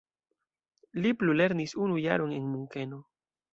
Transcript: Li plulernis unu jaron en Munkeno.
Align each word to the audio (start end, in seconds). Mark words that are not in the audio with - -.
Li 1.03 1.11
plulernis 1.19 1.77
unu 1.85 2.01
jaron 2.07 2.35
en 2.41 2.51
Munkeno. 2.57 3.03